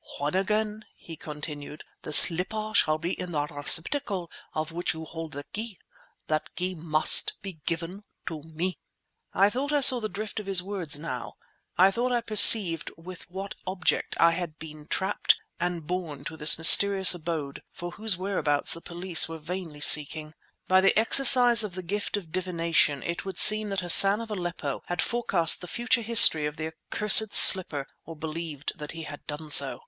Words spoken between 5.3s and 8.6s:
the key, that key must be given to